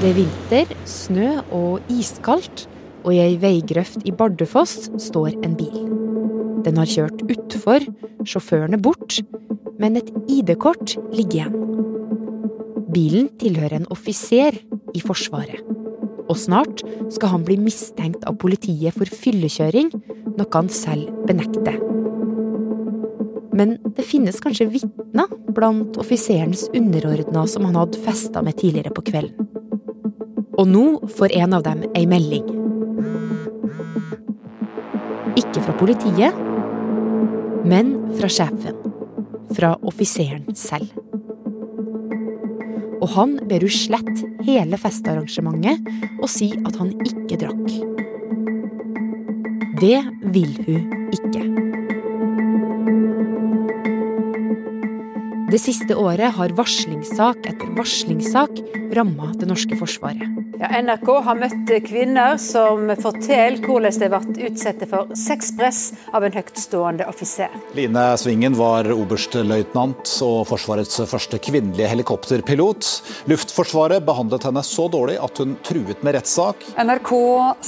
[0.00, 2.62] Det er vinter, snø og iskaldt,
[3.04, 5.74] og i ei veigrøft i Bardufoss står en bil.
[6.64, 7.84] Den har kjørt utfor,
[8.24, 9.18] sjåføren er bort,
[9.76, 11.58] men et ID-kort ligger igjen.
[12.96, 14.56] Bilen tilhører en offiser
[14.96, 15.60] i Forsvaret.
[16.30, 16.80] Og snart
[17.12, 19.92] skal han bli mistenkt av politiet for fyllekjøring,
[20.32, 21.76] noe han selv benekter.
[23.52, 29.04] Men det finnes kanskje vitner blant offiserens underordna som han hadde festa med tidligere på
[29.12, 29.49] kvelden.
[30.60, 30.84] Og nå
[31.16, 32.44] får en av dem ei melding.
[35.40, 36.36] Ikke fra politiet,
[37.64, 38.76] men fra sjefen.
[39.56, 40.92] Fra offiseren selv.
[43.00, 45.88] Og han ber hun slette hele festarrangementet
[46.20, 47.72] og si at han ikke drakk.
[49.80, 49.96] Det
[50.36, 51.69] vil hun ikke.
[55.50, 58.60] Det siste året har varslingssak etter varslingssak
[58.94, 60.36] ramma det norske forsvaret.
[60.60, 65.80] Ja, NRK har møtt kvinner som forteller hvordan de ble utsatt for sexpress
[66.14, 67.50] av en høytstående offiser.
[67.74, 72.92] Line Svingen var oberstløytnant og Forsvarets første kvinnelige helikopterpilot.
[73.32, 76.62] Luftforsvaret behandlet henne så dårlig at hun truet med rettssak.
[76.78, 77.12] NRK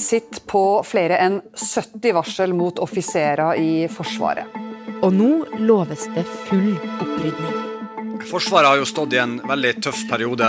[0.05, 4.61] sitter på flere enn 70 varsel mot offiserer i Forsvaret.
[5.03, 7.62] Og nå loves det full opprydning.
[8.29, 10.47] Forsvaret har jo stått i en veldig tøff periode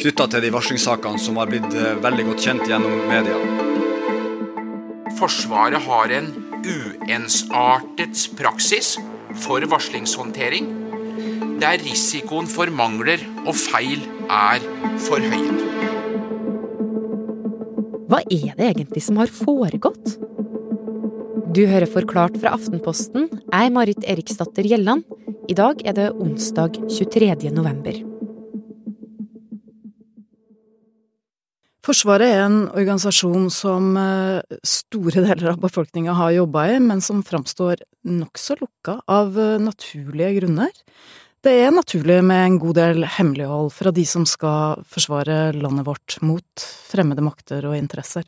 [0.00, 3.36] knytta til de varslingssakene som har blitt eh, veldig godt kjent gjennom media.
[5.20, 8.94] Forsvaret har en uensartet praksis
[9.44, 10.68] for varslingshåndtering,
[11.60, 14.64] der risikoen for mangler og feil er
[15.08, 15.66] forhøyet.
[18.10, 20.16] Hva er det egentlig som har foregått?
[21.50, 23.28] Du hører Forklart fra Aftenposten.
[23.50, 25.04] Jeg er Marit Eriksdatter Gjelland.
[25.48, 27.50] I dag er det onsdag 23.
[27.54, 27.96] november.
[31.86, 37.24] Forsvaret er en organisasjon som eh, store deler av befolkninga har jobba i, men som
[37.24, 40.74] framstår nokså lukka av eh, naturlige grunner.
[41.40, 46.18] Det er naturlig med en god del hemmelighold fra de som skal forsvare landet vårt
[46.20, 48.26] mot fremmede makter og interesser.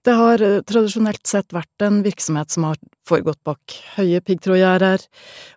[0.00, 5.04] Det har eh, tradisjonelt sett vært en virksomhet som har foregått bak høye piggtrådgjerder,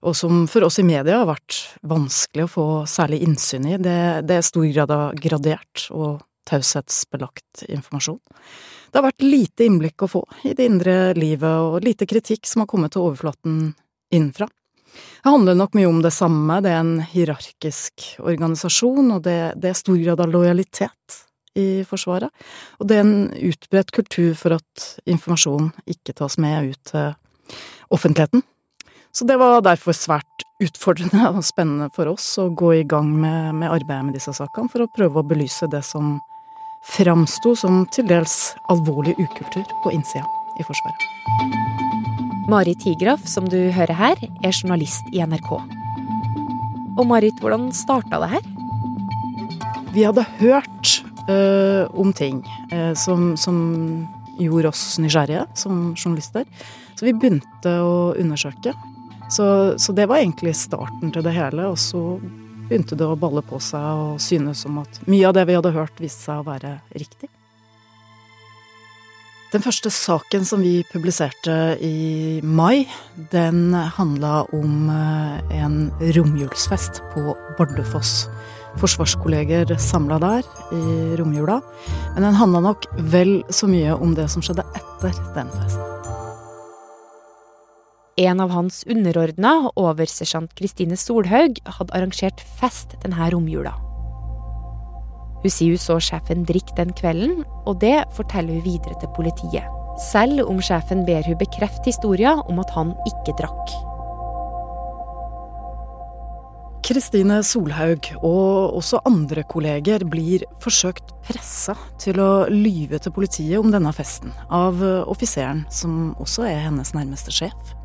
[0.03, 3.79] og som for oss i media har vært vanskelig å få særlig innsyn i.
[3.79, 3.97] Det,
[4.27, 8.19] det er stor grad av gradert og taushetsbelagt informasjon.
[8.91, 12.65] Det har vært lite innblikk å få i det indre livet, og lite kritikk som
[12.65, 13.69] har kommet til overflaten
[14.11, 14.51] innenfra.
[15.21, 19.71] Det handler nok mye om det samme, det er en hierarkisk organisasjon, og det, det
[19.71, 21.19] er stor grad av lojalitet
[21.59, 22.31] i Forsvaret.
[22.79, 27.13] Og det er en utbredt kultur for at informasjon ikke tas med ut til
[27.91, 28.43] offentligheten.
[29.11, 33.55] Så det var derfor svært utfordrende og spennende for oss å gå i gang med,
[33.61, 36.17] med arbeidet med disse sakene, for å prøve å belyse det som
[36.95, 41.07] framsto som til dels alvorlig ukultur på innsida i Forsvaret.
[42.51, 45.53] Mari Tigraff, som du hører her, er journalist i NRK.
[46.99, 48.49] Og Marit, hvordan starta det her?
[49.95, 50.97] Vi hadde hørt
[51.29, 52.41] uh, om ting
[52.73, 53.61] uh, som, som,
[54.41, 56.47] gjorde oss nysgjerrige som journalister.
[56.97, 58.73] Så vi begynte å undersøke.
[59.29, 59.45] Så,
[59.77, 61.67] så det var egentlig starten til det hele.
[61.69, 62.17] Og så
[62.71, 65.75] begynte det å balle på seg og synes som at mye av det vi hadde
[65.75, 67.29] hørt, viste seg å være riktig.
[69.51, 71.53] Den første saken som vi publiserte
[71.83, 72.85] i mai,
[73.33, 75.75] den handla om eh, en
[76.15, 78.29] romjulsfest på Bardufoss.
[78.79, 80.85] Forsvarskolleger samla der i
[81.19, 81.59] romjula.
[82.15, 85.87] Men den handla nok vel så mye om det som skjedde etter den festen.
[88.23, 93.75] En av hans underordna, oversersjant Kristine Solhaug, hadde arrangert fest denne romjula.
[95.41, 99.65] Hun sier hun så sjefen drikke den kvelden, og det forteller hun videre til politiet.
[100.01, 103.73] Selv om sjefen ber hun bekrefte historien om at han ikke drakk.
[106.91, 113.69] Kristine Solhaug og også andre kolleger blir forsøkt pressa til å lyve til politiet om
[113.71, 117.75] denne festen av offiseren, som også er hennes nærmeste sjef.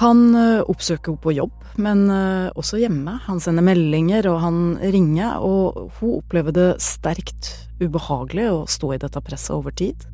[0.00, 1.52] Han eh, oppsøker henne på jobb,
[1.82, 3.18] men eh, også hjemme.
[3.26, 7.52] Han sender meldinger, og han ringer, og hun opplever det sterkt
[7.82, 10.06] ubehagelig å stå i dette presset over tid.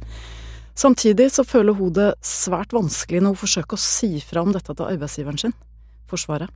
[0.79, 4.75] Samtidig så føler hun det svært vanskelig når hun forsøker å si fra om dette
[4.75, 5.57] til arbeidsgiveren sin,
[6.09, 6.49] Forsvaret.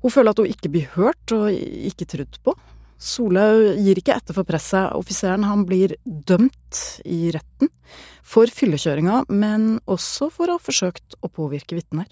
[0.00, 2.54] Hun føler at hun ikke blir hørt og ikke trudd på.
[3.00, 4.92] Solhaug gir ikke etter for presset.
[4.96, 7.68] Offiseren han blir dømt i retten
[8.24, 12.08] for fyllekjøringa, men også for å ha forsøkt å påvirke vitner.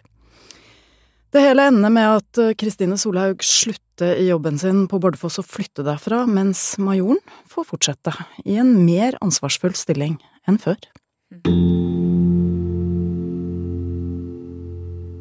[1.29, 5.45] Det hele ender med at eh, Kristine Solhaug slutter i jobben sin på Bardufoss og
[5.45, 7.21] flytter derfra, mens majoren
[7.53, 8.15] får fortsette,
[8.49, 10.17] i en mer ansvarsfull stilling
[10.49, 10.79] enn før.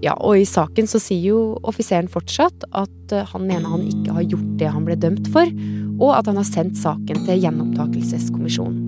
[0.05, 4.15] Ja, og i saken så sier jo offiseren fortsatt at eh, han mener han ikke
[4.15, 5.51] har gjort det han ble dømt for,
[5.97, 8.83] og at han har sendt saken til gjenopptakelseskommisjonen.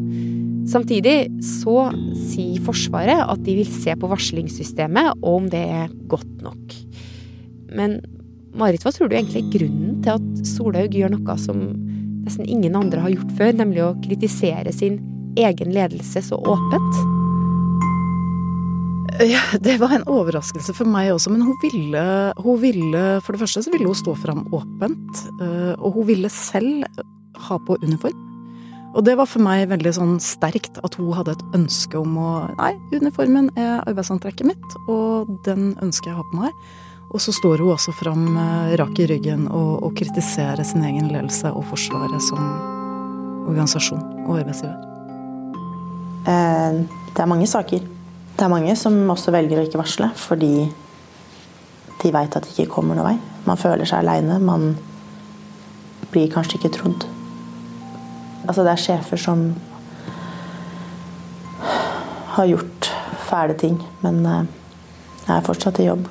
[0.69, 1.89] Samtidig så
[2.30, 6.75] sier Forsvaret at de vil se på varslingssystemet, og om det er godt nok.
[7.75, 8.00] Men
[8.57, 11.62] Marit, hva tror du egentlig er grunnen til at Solhaug gjør noe som
[12.25, 15.00] nesten ingen andre har gjort før, nemlig å kritisere sin
[15.39, 17.01] egen ledelse så åpent?
[19.19, 22.04] Ja, det var en overraskelse for meg også, men hun ville,
[22.39, 26.31] hun ville For det første så ville hun stå fram åpent, eh, og hun ville
[26.31, 26.86] selv
[27.50, 28.25] ha på uniform.
[28.98, 32.30] Og det var for meg veldig sånn sterkt at hun hadde et ønske om å
[32.56, 36.63] Nei, uniformen er arbeidsantrekket mitt, og den ønsker jeg å ha på meg.
[37.10, 38.38] Og så står hun også fram
[38.78, 42.44] rak i ryggen og, og kritiserer sin egen ledelse og Forsvaret som
[43.50, 44.78] organisasjon og arbeidsgiver.
[46.30, 46.84] Eh,
[47.16, 47.82] det er mange saker.
[48.36, 50.54] Det er mange som også velger å ikke varsle fordi
[52.00, 53.18] de veit at det ikke kommer noen vei.
[53.48, 54.38] Man føler seg aleine.
[54.40, 54.76] Man
[56.14, 57.08] blir kanskje ikke trodd.
[58.46, 59.50] Altså, det er sjefer som
[62.38, 62.94] har gjort
[63.30, 64.48] fæle ting, men eh,
[65.30, 66.08] er fortsatt i jobb.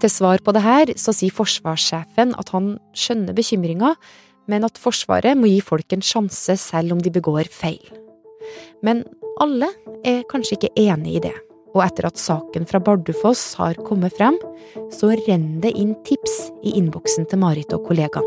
[0.00, 3.94] Til svar på det her så sier forsvarssjefen at han skjønner bekymringa,
[4.48, 7.82] men at Forsvaret må gi folk en sjanse selv om de begår feil.
[8.82, 9.04] Men
[9.40, 9.68] alle
[10.08, 11.34] er kanskje ikke enig i det,
[11.74, 14.40] og etter at saken fra Bardufoss har kommet frem,
[14.94, 18.26] så renner det inn tips i innboksen til Marit og kollegaen.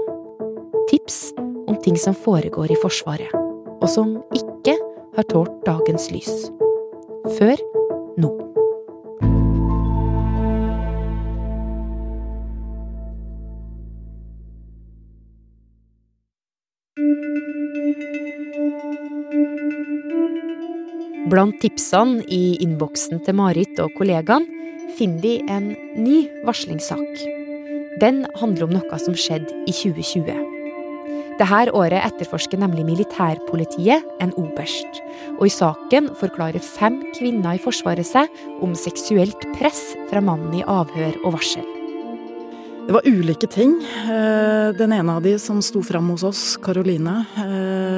[0.91, 4.77] Tips om ting som foregår i Forsvaret, og som ikke
[5.17, 6.47] har tålt dagens lys.
[7.39, 7.57] Før
[8.21, 8.42] nå.
[21.33, 27.23] Blant tipsene i innboksen til Marit og kollegaene finner de en ny varslingssak.
[28.03, 30.29] Den handler om noe som skjedde i 2020.
[31.39, 35.01] Dette året etterforsker nemlig militærpolitiet en oberst,
[35.39, 38.29] og i saken forklarer fem kvinner i Forsvaret seg
[38.61, 39.81] om seksuelt press
[40.11, 41.65] fra mannen i avhør og varsel.
[42.83, 43.77] Det var ulike ting.
[43.81, 47.92] Eh, den ene av de som sto fram hos oss, Karoline, eh,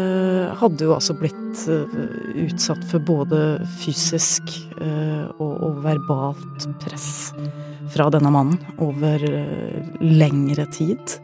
[0.60, 2.00] hadde jo altså blitt eh,
[2.46, 3.42] utsatt for både
[3.82, 4.58] fysisk
[5.42, 7.32] og verbalt press
[7.94, 9.22] fra denne mannen over
[10.04, 11.16] lengre tid.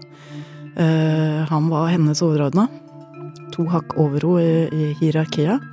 [1.51, 2.69] Han var hennes overordna.
[3.57, 5.67] To hakk over henne i hierarkiet.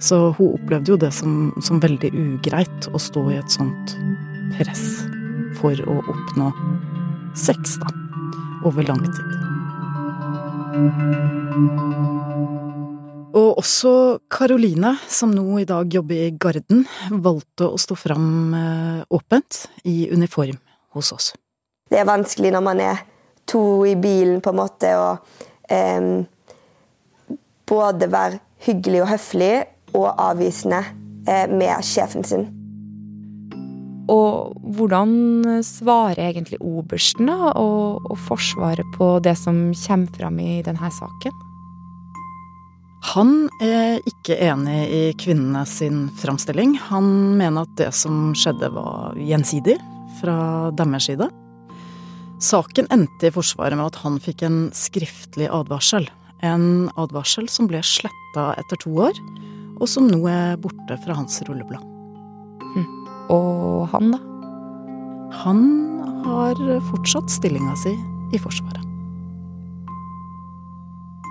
[0.00, 3.96] Så hun opplevde jo det som, som veldig ugreit å stå i et sånt
[4.56, 4.86] press
[5.58, 6.52] for å oppnå
[7.38, 7.88] sex, da.
[8.66, 9.38] Over lang tid.
[13.36, 13.90] Og også
[14.32, 20.08] Karoline, som nå i dag jobber i Garden, valgte å stå fram eh, åpent i
[20.08, 20.56] uniform
[20.96, 21.32] hos oss.
[21.88, 23.02] Det er vanskelig når man er
[23.48, 27.36] to i bilen, på en måte, og eh,
[27.68, 29.52] både være hyggelig og høflig
[29.92, 30.80] og avvisende
[31.28, 32.48] eh, med sjefen sin.
[34.08, 40.62] Og hvordan svarer egentlig obersten da, og, og Forsvaret på det som kommer fram i
[40.64, 41.44] denne saken?
[43.14, 46.74] Han er ikke enig i kvinnene sin framstilling.
[46.90, 49.78] Han mener at det som skjedde var gjensidig
[50.18, 51.28] fra deres side.
[52.42, 56.08] Saken endte i Forsvaret med at han fikk en skriftlig advarsel.
[56.46, 59.14] En advarsel som ble sletta etter to år,
[59.78, 61.82] og som nå er borte fra hans rulleblad.
[62.74, 62.86] Mm.
[63.34, 64.20] Og han, da?
[65.44, 65.64] Han
[66.26, 67.94] har fortsatt stillinga si
[68.34, 68.87] i Forsvaret.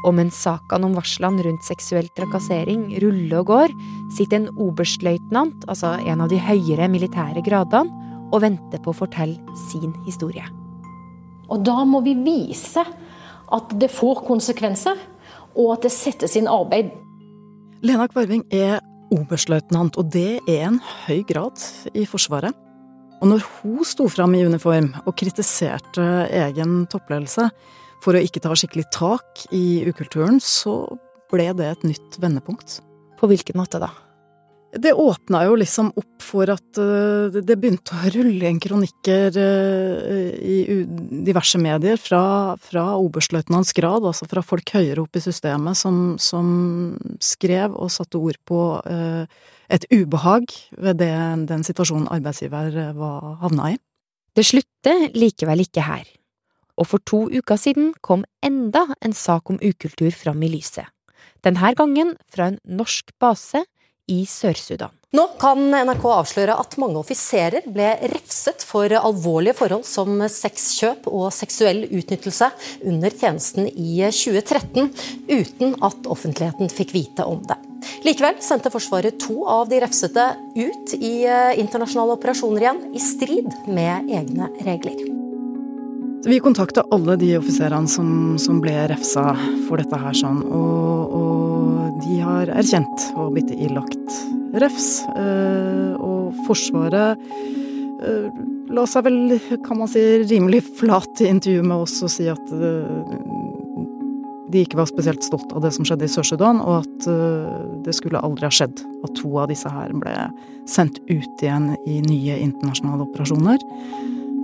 [0.08, 3.74] Og mens sakene om varslene rundt seksuell trakassering ruller og går,
[4.16, 9.58] sitter en oberstløytnant, altså en av de høyere militære gradene, og venter på å fortelle
[9.70, 10.44] sin historie.
[11.48, 15.00] Og da må vi vise at det får konsekvenser,
[15.58, 16.92] og at det settes inn arbeid.
[17.84, 18.80] Lena Kvarving er
[19.16, 21.62] oberstløytnant, og det er en høy grad
[21.96, 22.56] i Forsvaret.
[23.18, 26.06] Og når hun sto fram i uniform og kritiserte
[26.46, 27.48] egen toppledelse
[28.04, 30.84] for å ikke ta skikkelig tak i ukulturen, så
[31.32, 32.80] ble det et nytt vendepunkt.
[33.18, 33.90] På hvilken måte da?
[34.78, 40.34] Det åpna jo liksom opp for at uh, det begynte å rulle inn kronikker uh,
[40.38, 40.82] i
[41.24, 46.50] diverse medier fra, fra oberstløytnants grad, altså fra folk høyere opp i systemet, som, som
[47.24, 49.24] skrev og satte ord på uh,
[49.72, 51.16] et ubehag ved det,
[51.48, 53.82] den situasjonen arbeidsgiver var havna i.
[54.38, 56.04] Det slutter likevel ikke her,
[56.78, 60.86] og for to uker siden kom enda en sak om ukultur fram i lyset,
[61.46, 63.66] denne gangen fra en norsk base
[64.08, 64.94] i Sør-Sudan.
[65.16, 71.30] Nå kan NRK avsløre at mange offiserer ble refset for alvorlige forhold som sexkjøp og
[71.36, 72.50] seksuell utnyttelse
[72.92, 74.92] under tjenesten i 2013,
[75.32, 77.56] uten at offentligheten fikk vite om det.
[78.04, 83.48] Likevel sendte Forsvaret to av de refsete ut i eh, internasjonale operasjoner igjen, i strid
[83.68, 85.27] med egne regler.
[86.26, 88.10] Vi kontakta alle de offiserene som,
[88.42, 89.30] som, ble refsa
[89.68, 94.18] for dette her, sånn, og, og de har erkjent og blitt ilagt
[94.58, 95.04] refs.
[95.14, 97.22] Eh, og Forsvaret
[98.02, 98.42] eh,
[98.74, 102.54] la seg vel, kan man si, rimelig flat i intervjuet med oss og si at
[102.56, 103.16] eh,
[104.48, 107.08] de ikke var spesielt stolt av det som skjedde i Sør-Sudan, og at
[107.84, 110.14] det skulle aldri ha skjedd at to av disse her ble
[110.72, 113.60] sendt ut igjen i nye internasjonale operasjoner.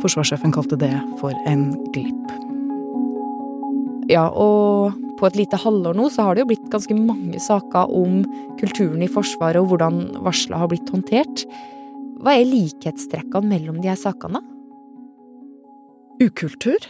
[0.04, 2.32] Forsvarssjefen kalte det for en glipp.
[4.12, 7.92] Ja, og på et lite halvår nå så har det jo blitt ganske mange saker
[7.96, 8.24] om
[8.60, 11.46] kulturen i Forsvaret og hvordan varsla har blitt håndtert.
[12.24, 14.44] Hva er likhetstrekkene mellom de her sakene?
[16.24, 16.84] Ukultur.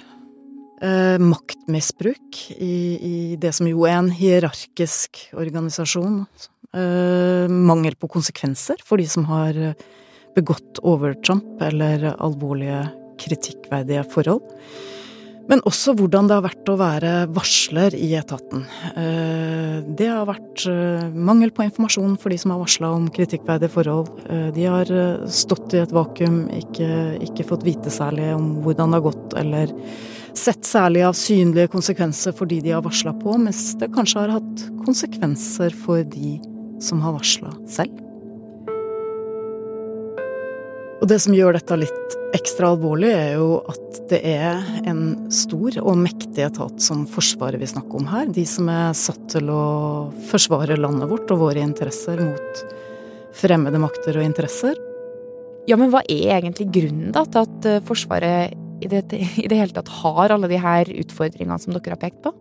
[0.84, 6.24] Eh, maktmisbruk i, i, det som jo er en hierarkisk organisasjon.
[6.74, 9.62] Eh, mangel på konsekvenser for de som har
[10.34, 12.82] begått overtramp eller alvorlige
[13.20, 14.44] kritikkverdige forhold.
[15.52, 18.64] Men også hvordan det har vært å være varsler i etaten.
[18.96, 23.74] Eh, det har vært eh, mangel på informasjon for de som har varsla om kritikkverdige
[23.74, 24.14] forhold.
[24.32, 24.94] Eh, de har
[25.28, 26.88] stått i et vakuum, ikke,
[27.28, 29.76] ikke, fått vite særlig om hvordan det har gått, eller
[30.34, 34.38] sett særlig av synlige konsekvenser for de de har varsla på, mens det kanskje har
[34.40, 36.38] hatt konsekvenser for de
[36.84, 38.00] som har varsla selv.
[41.04, 45.02] Og det som gjør dette litt ekstra alvorlig, er jo at det er en
[45.36, 48.30] stor og mektig etat som Forsvaret vi snakker om her.
[48.32, 49.66] De som er satt til å
[50.30, 52.64] forsvare landet vårt og våre interesser mot
[53.36, 54.80] fremmede makter og interesser.
[55.68, 59.60] Ja, men hva er egentlig grunnen da til at eh, Forsvaret i det, i det
[59.60, 62.32] hele tatt har alle de her utfordringene som dere har pekt på?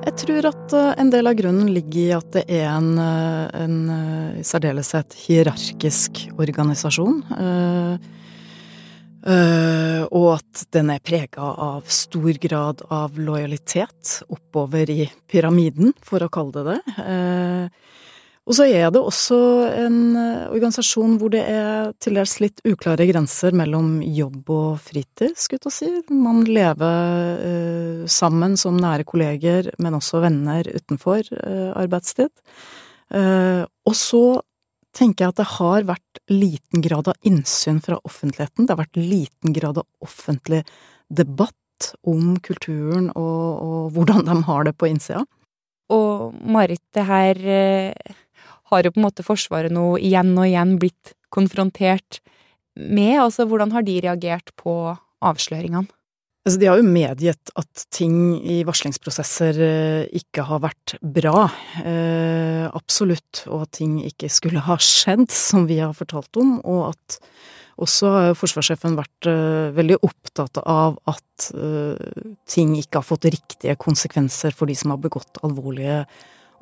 [0.00, 3.44] Jeg tror at eh, en del av grunnen ligger i at det er en, eh,
[3.60, 7.20] en eh, i særdeleshet hierarkisk organisasjon.
[10.10, 16.30] og at den er prega av stor grad av lojalitet oppover i pyramiden, for å
[16.32, 16.80] kalle det det.
[18.48, 19.38] Og så er det også
[19.84, 25.36] en eh, organisasjon hvor det er til dels litt uklare grenser mellom jobb og fritid,
[25.38, 25.90] skulle jeg si.
[26.16, 32.32] Man lever eh, sammen som nære kolleger, men også venner utenfor eh, arbeidstid.
[33.10, 34.22] Og så
[34.94, 38.66] tenker jeg at det har vært liten grad av innsyn fra offentligheten.
[38.68, 40.60] Det har vært liten grad av offentlig
[41.10, 45.24] debatt om kulturen og, og hvordan de har det på innsida.
[45.90, 47.42] Og Marit, det her
[48.70, 52.20] har jo på en måte Forsvaret nå igjen og igjen blitt konfrontert
[52.74, 53.16] med?
[53.20, 54.74] Altså, hvordan har de reagert på
[55.20, 55.90] avsløringene?
[56.40, 58.14] Altså, de har jo medgitt at ting
[58.48, 61.50] i varslingsprosesser eh, ikke har vært bra.
[61.84, 63.42] Eh, absolutt.
[63.50, 66.56] Og at ting ikke skulle ha skjedd, som vi har fortalt om.
[66.64, 67.18] Og at
[67.80, 73.76] også har forsvarssjefen vært eh, veldig opptatt av at eh, ting ikke har fått riktige
[73.80, 76.02] konsekvenser for de som har begått alvorlige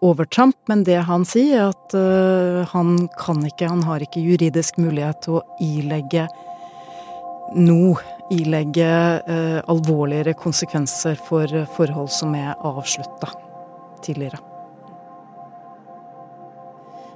[0.04, 4.78] overtramp, men det han sier, er at uh, han kan ikke, han har ikke juridisk
[4.78, 6.28] mulighet til å ilegge
[7.56, 7.96] nå
[8.30, 8.88] ilegge
[9.24, 13.30] uh, alvorligere konsekvenser for uh, forhold som er avslutta
[14.04, 14.40] tidligere.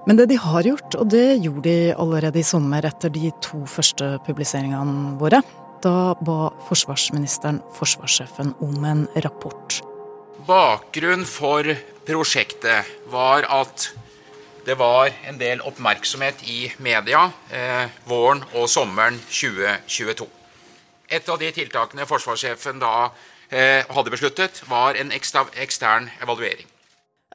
[0.07, 3.61] Men det de har gjort, og det gjorde de allerede i sommer etter de to
[3.71, 5.43] første publiseringene våre,
[5.83, 9.79] da ba forsvarsministeren forsvarssjefen om en rapport.
[10.49, 11.69] Bakgrunnen for
[12.07, 13.91] prosjektet var at
[14.67, 20.29] det var en del oppmerksomhet i media eh, våren og sommeren 2022.
[21.13, 23.11] Et av de tiltakene forsvarssjefen da
[23.51, 26.69] eh, hadde besluttet, var en ekstern evaluering.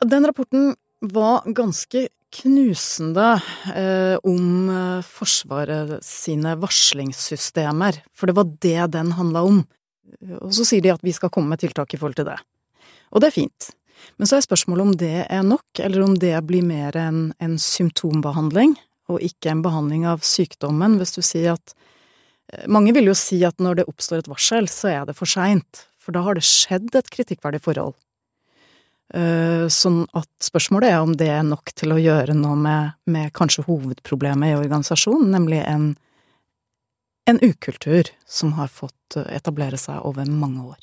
[0.06, 2.08] Den rapporten var ganske
[2.38, 3.28] knusende
[3.76, 9.64] eh, om eh, Forsvaret sine varslingssystemer, for det var det den handla om.
[10.42, 12.38] Og så sier de at vi skal komme med tiltak i forhold til det.
[13.12, 13.70] Og det er fint.
[14.18, 17.58] Men så er spørsmålet om det er nok, eller om det blir mer en, en
[17.62, 18.78] symptombehandling,
[19.12, 21.76] og ikke en behandling av sykdommen, hvis du sier at
[22.54, 25.30] eh, Mange vil jo si at når det oppstår et varsel, så er det for
[25.30, 27.96] seint, for da har det skjedd et kritikkverdig forhold.
[29.16, 33.32] Eh, sånn at spørsmålet er om det er nok til å gjøre noe med, med
[33.36, 35.94] kanskje hovedproblemet i organisasjonen, nemlig en,
[37.32, 40.82] en ukultur som har fått etablere seg over mange år.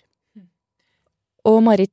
[1.45, 1.93] Og Marit,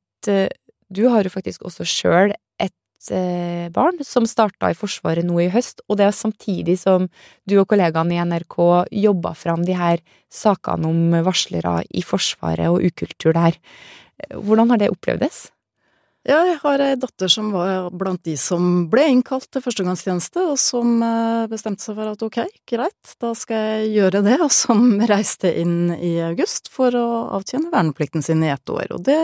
[0.94, 5.50] du har jo faktisk også sjøl et eh, barn som starta i Forsvaret nå i
[5.52, 7.08] høst, og det er samtidig som
[7.48, 8.58] du og kollegaene i NRK
[9.04, 13.58] jobba fram de her sakene om varslere i Forsvaret og ukultur der.
[14.38, 15.48] Hvordan har det opplevdes?
[16.22, 20.60] Ja, jeg har ei datter som var blant de som ble innkalt til førstegangstjeneste, og
[20.60, 22.38] som eh, bestemte seg for at ok,
[22.70, 27.06] greit, da skal jeg gjøre det, og som reiste inn i august for å
[27.40, 28.94] avtjene verneplikten sin i ett år.
[28.94, 29.18] Og det,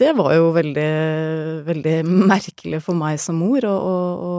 [0.00, 0.92] det var jo veldig,
[1.66, 4.34] veldig merkelig for meg som mor å, å,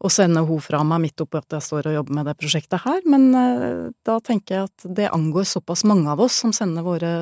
[0.00, 2.84] å sende henne fra meg midt oppi at jeg står og jobber med det prosjektet
[2.86, 6.86] her, men eh, da tenker jeg at det angår såpass mange av oss som sender
[6.86, 7.12] våre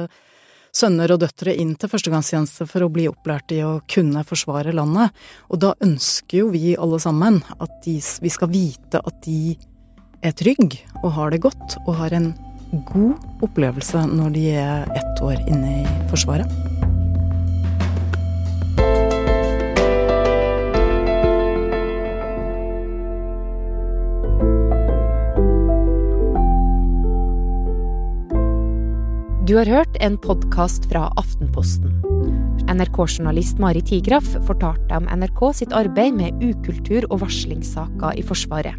[0.73, 5.13] sønner og døtre inn til førstegangstjeneste for å bli opplært i å kunne forsvare landet.
[5.53, 9.57] Og da ønsker jo vi alle sammen at de, vi skal vite at de
[10.23, 12.33] er trygge og har det godt, og har en
[12.89, 16.72] god opplevelse når de er ett år inne i Forsvaret.
[29.43, 31.97] Du har hørt en podkast fra Aftenposten.
[32.71, 38.79] NRK-journalist Mari Tigraf fortalte om NRK sitt arbeid med ukultur og varslingssaker i Forsvaret.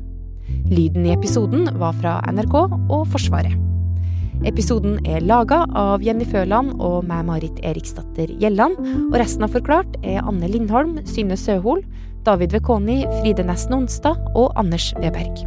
[0.71, 3.59] Lyden i episoden var fra NRK og Forsvaret.
[4.47, 8.79] Episoden er laga av Jenny Føland og meg, Marit Eriksdatter Gjelland.
[9.09, 11.83] Og resten av Forklart er Anne Lindholm, Synne Søhol,
[12.23, 15.43] David Vekoni, Fride Næss Nonstad og Anders Weberg.